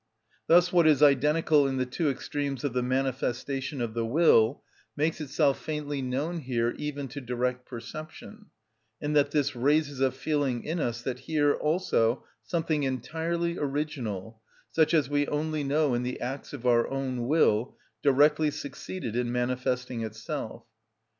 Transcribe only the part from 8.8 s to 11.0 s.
in that this raises a feeling in